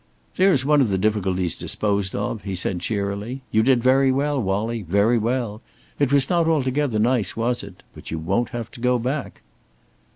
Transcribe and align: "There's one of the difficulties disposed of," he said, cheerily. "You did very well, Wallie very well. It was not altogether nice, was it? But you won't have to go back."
"There's 0.35 0.65
one 0.65 0.81
of 0.81 0.89
the 0.89 0.97
difficulties 0.97 1.55
disposed 1.55 2.15
of," 2.15 2.41
he 2.41 2.55
said, 2.55 2.79
cheerily. 2.79 3.43
"You 3.51 3.61
did 3.61 3.83
very 3.83 4.11
well, 4.11 4.41
Wallie 4.41 4.81
very 4.81 5.19
well. 5.19 5.61
It 5.99 6.11
was 6.11 6.27
not 6.27 6.47
altogether 6.47 6.97
nice, 6.97 7.37
was 7.37 7.61
it? 7.61 7.83
But 7.93 8.09
you 8.09 8.17
won't 8.17 8.49
have 8.49 8.71
to 8.71 8.81
go 8.81 8.97
back." 8.97 9.41